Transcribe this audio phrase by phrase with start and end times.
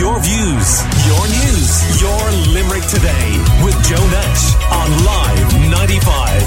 [0.00, 6.42] Your views, your news, your Limerick today with Joe Nash on Live 95.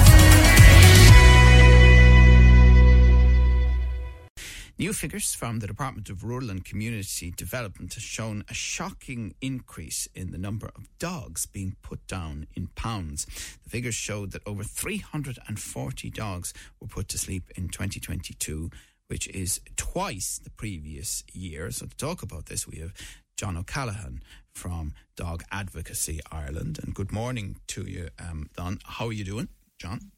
[4.76, 10.08] New figures from the Department of Rural and Community Development have shown a shocking increase
[10.16, 13.24] in the number of dogs being put down in pounds.
[13.62, 18.72] The figures showed that over 340 dogs were put to sleep in 2022
[19.08, 21.70] which is twice the previous year.
[21.70, 22.92] So to talk about this, we have
[23.36, 26.78] John O'Callaghan from Dog Advocacy Ireland.
[26.82, 28.78] And good morning to you, um, Don.
[28.84, 29.48] How are you doing,
[29.78, 30.12] John?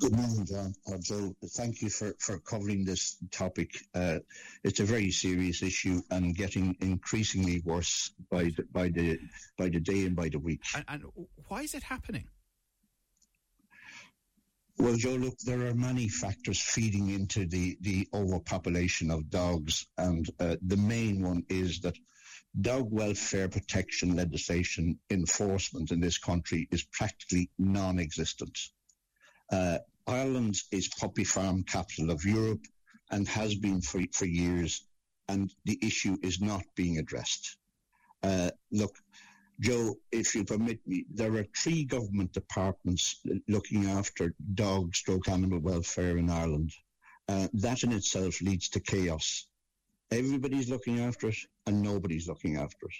[0.00, 0.74] Good morning, John.
[0.86, 3.70] Uh, Joe, thank you for, for covering this topic.
[3.94, 4.18] Uh,
[4.62, 9.18] it's a very serious issue and getting increasingly worse by the, by the
[9.56, 10.62] by the day and by the week.
[10.74, 11.04] And, and
[11.48, 12.28] why is it happening?
[14.78, 20.28] Well, Joe, look, there are many factors feeding into the, the overpopulation of dogs, and
[20.38, 21.96] uh, the main one is that
[22.60, 28.58] dog welfare protection legislation enforcement in this country is practically non-existent.
[29.52, 32.64] Uh, Ireland is puppy farm capital of Europe
[33.10, 34.86] and has been for, for years,
[35.28, 37.56] and the issue is not being addressed.
[38.22, 38.96] Uh, look,
[39.60, 45.60] Joe, if you permit me, there are three government departments looking after dog stroke animal
[45.60, 46.72] welfare in Ireland.
[47.28, 49.46] Uh, that in itself leads to chaos.
[50.10, 52.94] Everybody's looking after it and nobody's looking after it.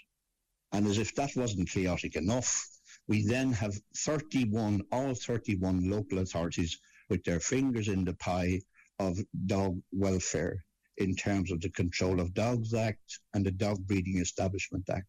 [0.72, 2.68] And as if that wasn't chaotic enough,
[3.08, 8.60] we then have 31, all 31 local authorities with their fingers in the pie
[8.98, 10.64] of dog welfare
[10.98, 15.06] in terms of the Control of Dogs Act and the Dog Breeding Establishment Act.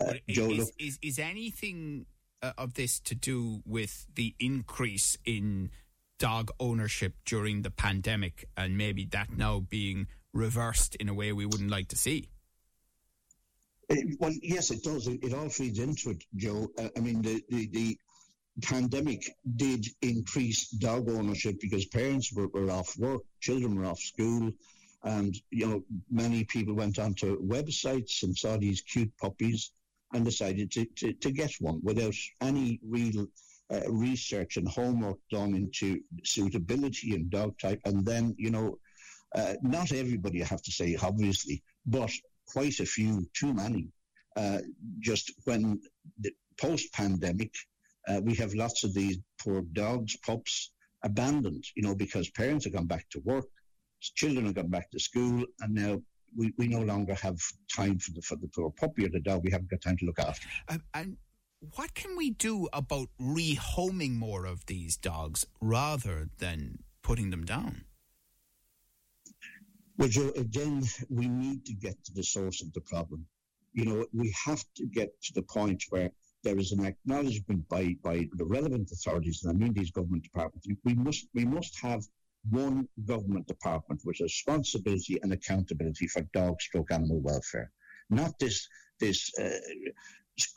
[0.00, 2.06] Uh, Joe, is, look, is, is, anything
[2.42, 5.70] uh, of this to do with the increase in
[6.20, 11.46] dog ownership during the pandemic and maybe that now being reversed in a way we
[11.46, 12.28] wouldn't like to see?
[13.88, 15.08] It, well, yes, it does.
[15.08, 16.68] It, it, all feeds into it, Joe.
[16.78, 17.98] Uh, I mean, the, the, the,
[18.62, 19.22] pandemic
[19.56, 24.52] did increase dog ownership because parents were, were off work, children were off school,
[25.02, 29.72] and, you know, many people went onto websites and saw these cute puppies
[30.12, 33.26] and decided to, to, to get one without any real
[33.72, 37.80] uh, research and homework done into suitability and dog type.
[37.84, 38.78] And then, you know,
[39.34, 42.10] uh, not everybody, I have to say, obviously, but
[42.46, 43.88] quite a few, too many.
[44.36, 44.58] Uh,
[45.00, 45.80] just when
[46.60, 47.54] post pandemic,
[48.08, 52.74] uh, we have lots of these poor dogs, pups abandoned, you know, because parents have
[52.74, 53.46] gone back to work
[54.00, 56.00] children have gone back to school, and now
[56.36, 57.38] we, we no longer have
[57.74, 59.42] time for the for the poor puppy or the dog.
[59.44, 60.46] We haven't got time to look after.
[60.68, 61.16] Um, and
[61.60, 67.84] what can we do about rehoming more of these dogs rather than putting them down?
[69.98, 73.26] Well, Joe, again, we need to get to the source of the problem.
[73.74, 76.10] You know, we have to get to the point where
[76.42, 80.66] there is an acknowledgement by, by the relevant authorities, and I mean these government departments.
[80.84, 82.02] We must we must have
[82.48, 87.70] one government department with responsibility and accountability for dog stroke animal welfare.
[88.08, 88.66] Not this
[88.98, 89.50] this uh,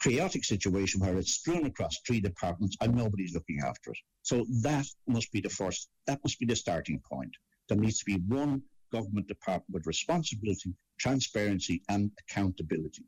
[0.02, 3.98] chaotic situation where it's strewn across three departments and nobody's looking after it.
[4.22, 7.32] So that must be the first, that must be the starting point.
[7.70, 13.06] There needs to be one government department with responsibility, transparency, and accountability.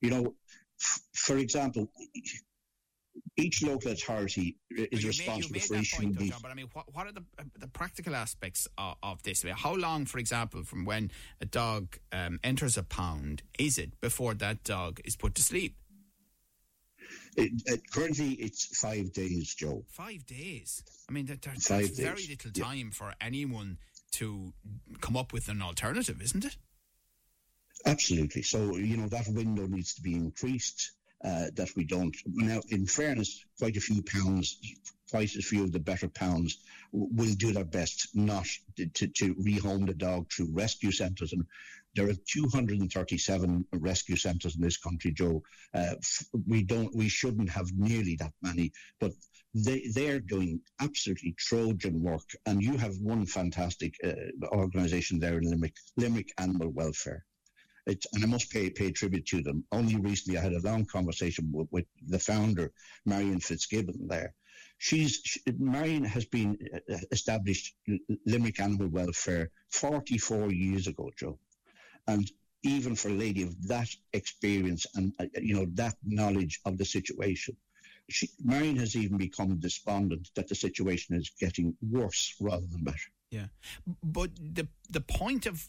[0.00, 0.34] You know,
[0.80, 1.90] f- for example,
[3.36, 6.32] each local authority is responsible for issuing these.
[6.40, 7.24] But I mean, what, what are the
[7.58, 9.44] the practical aspects of, of, this?
[9.56, 11.10] How long, for example, from when
[11.40, 15.76] a dog um, enters a pound, is it before that dog is put to sleep?
[17.36, 19.84] It, it, currently, it's five days, Joe.
[19.88, 20.82] Five days.
[21.08, 22.28] I mean, five very days.
[22.28, 22.92] little time yeah.
[22.92, 23.78] for anyone
[24.12, 24.52] to
[25.00, 26.56] come up with an alternative, isn't it?
[27.86, 28.42] Absolutely.
[28.42, 30.92] So you know that window needs to be increased
[31.24, 32.16] uh, that we don't.
[32.26, 34.58] Now, in fairness, quite a few pounds,
[35.10, 36.58] quite a few of the better pounds
[36.92, 41.32] will do their best not to, to, to rehome the dog through rescue centres.
[41.32, 41.44] And
[41.94, 45.42] there are 237 rescue centres in this country, Joe.
[45.72, 45.94] Uh,
[46.46, 49.12] we don't, we shouldn't have nearly that many, but
[49.54, 52.28] they, they're doing absolutely Trojan work.
[52.46, 57.24] And you have one fantastic uh, organisation there in Limerick, Limerick Animal Welfare.
[57.86, 59.62] It's, and I must pay pay tribute to them.
[59.70, 62.72] Only recently, I had a long conversation with, with the founder,
[63.04, 64.08] Marion Fitzgibbon.
[64.08, 64.32] There,
[64.78, 67.74] she's she, Marion has been uh, established
[68.26, 71.38] Limerick Animal Welfare 44 years ago, Joe,
[72.06, 72.30] and
[72.62, 76.84] even for a lady of that experience and uh, you know that knowledge of the
[76.84, 77.56] situation.
[78.10, 83.10] She, Marion has even become despondent that the situation is getting worse rather than better.
[83.30, 83.46] Yeah,
[84.02, 85.68] but the the point of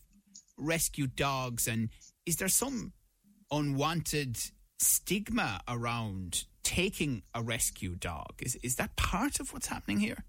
[0.57, 1.89] rescue dogs and
[2.25, 2.93] is there some
[3.51, 4.37] unwanted
[4.79, 8.33] stigma around taking a rescue dog.
[8.41, 10.25] Is is that part of what's happening here?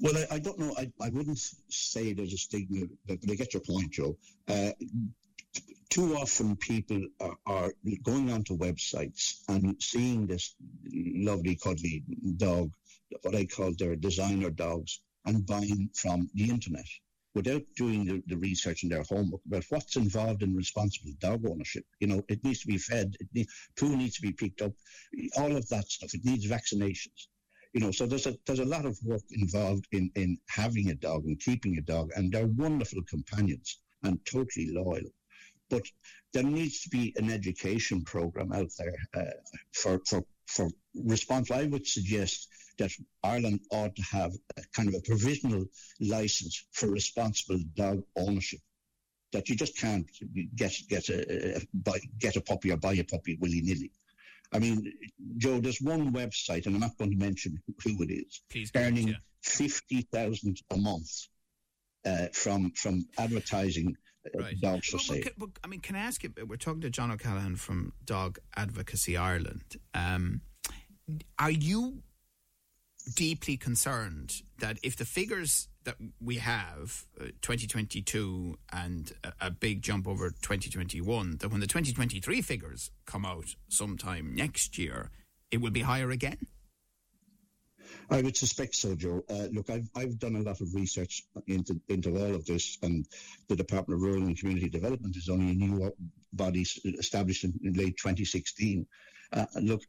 [0.00, 0.74] Well, I, I don't know.
[0.78, 1.38] I, I wouldn't
[1.68, 4.16] say there's a stigma, but, I get your point, Joe.
[4.48, 4.70] Uh,
[5.90, 7.72] too often people are, are,
[8.04, 10.54] going onto websites and seeing this
[11.28, 12.02] lovely, cuddly
[12.36, 12.72] dog,
[13.22, 16.86] what I call their designer dogs, and buying from the internet
[17.34, 21.84] without doing the, the research and their homework about what's involved in responsible dog ownership.
[22.00, 23.46] You know, it needs to be fed, it need,
[23.76, 24.72] poo needs to be picked up,
[25.36, 26.14] all of that stuff.
[26.14, 27.28] It needs vaccinations.
[27.72, 30.94] You know, so there's a there's a lot of work involved in in having a
[30.94, 35.10] dog and keeping a dog, and they're wonderful companions and totally loyal.
[35.68, 35.84] But
[36.32, 39.30] there needs to be an education program out there uh,
[39.72, 41.52] for for for response.
[41.52, 42.48] I would suggest
[42.80, 42.90] that
[43.22, 45.64] Ireland ought to have a kind of a provisional
[46.00, 48.60] license for responsible dog ownership.
[49.32, 50.06] That you just can't
[50.56, 53.92] get get a, a buy, get a puppy or buy a puppy willy nilly.
[54.52, 54.92] I mean,
[55.38, 59.08] Joe, there's one website, and I'm not going to mention who it is, Please earning
[59.08, 59.14] yeah.
[59.42, 61.10] fifty thousand a month
[62.04, 63.94] uh, from from advertising
[64.34, 64.60] uh, Right.
[64.60, 65.14] dogs for Well, sale.
[65.14, 66.32] well, can- well, I mean, can I ask you?
[66.48, 69.76] We're talking to John O'Callaghan from Dog Advocacy Ireland.
[69.94, 70.40] Um,
[71.38, 72.02] are you
[73.14, 79.82] deeply concerned that if the figures that we have, uh, 2022 and a, a big
[79.82, 85.10] jump over 2021, that when the 2023 figures come out sometime next year,
[85.50, 86.38] it will be higher again?
[88.08, 89.22] I would suspect so, Joe.
[89.28, 93.06] Uh, look, I've I've done a lot of research into into all of this, and
[93.48, 95.92] the Department of Rural and Community Development is only a new
[96.32, 98.86] body established in, in late 2016.
[99.32, 99.82] Uh, look,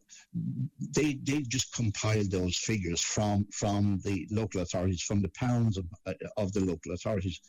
[0.95, 5.85] they they just compiled those figures from from the local authorities, from the pounds of
[6.05, 7.39] uh, of the local authorities.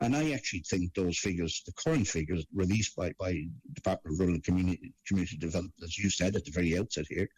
[0.00, 4.34] And I actually think those figures, the current figures released by, by Department of Rural
[4.34, 7.28] and Community, Community Development, as you said at the very outset here,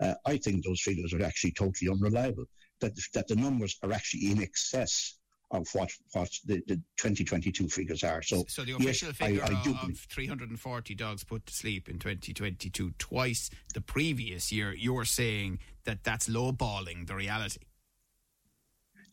[0.00, 2.44] uh, I think those figures are actually totally unreliable.
[2.80, 5.18] That that the numbers are actually in excess
[5.52, 8.22] of what what the, the 2022 figures are.
[8.22, 11.52] So, So the yes, official I- figure I, do of believe- 340 dogs put to
[11.54, 17.60] sleep in 2022, twice the previous year, you're saying that that's lowballing the reality.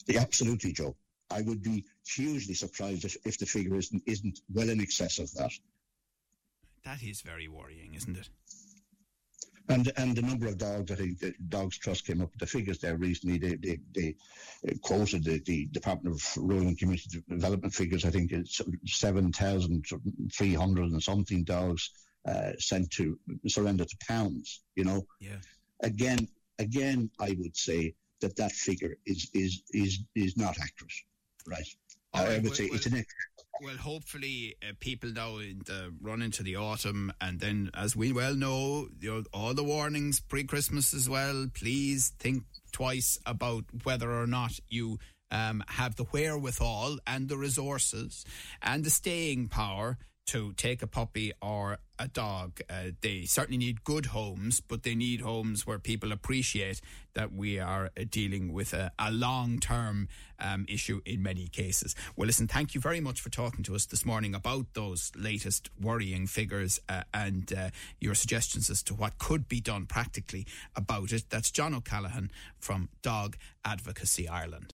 [0.07, 0.95] Yeah, absolutely, Joe.
[1.29, 5.31] I would be hugely surprised if, if the figure isn't isn't well in excess of
[5.35, 5.51] that.
[6.85, 8.29] That is very worrying, isn't it?
[9.69, 12.47] And and the number of dogs, I think the Dogs Trust came up with the
[12.47, 13.37] figures there recently.
[13.37, 14.15] They they, they
[14.81, 18.03] quoted the, the Department of Rural and Community Development figures.
[18.03, 19.85] I think it's seven thousand
[20.33, 21.91] three hundred and something dogs
[22.27, 24.61] uh, sent to surrender to pounds.
[24.75, 25.37] You know, Yeah.
[25.83, 26.27] again,
[26.57, 30.91] again, I would say that that figure is is is is not accurate,
[31.47, 31.67] right?
[32.13, 32.95] I would well- say it's an
[33.61, 38.13] Well, hopefully, uh, people now in the run into the autumn, and then, as we
[38.13, 41.47] well know, you know, all the warnings pre-Christmas as well.
[41.53, 44.97] Please think twice about whether or not you
[45.29, 48.23] um, have the wherewithal and the resources
[48.61, 49.97] and the staying power
[50.29, 52.61] to take a puppy or a dog.
[52.69, 56.81] Uh, they certainly need good homes, but they need homes where people appreciate
[57.15, 60.07] that we are uh, dealing with a, a long term
[60.39, 61.95] um, issue in many cases.
[62.15, 65.71] Well, listen, thank you very much for talking to us this morning about those latest
[65.81, 67.69] worrying figures uh, and uh,
[67.99, 70.45] your suggestions as to what could be done practically
[70.75, 71.23] about it.
[71.31, 74.73] That's John O'Callaghan from Dog Advocacy Ireland.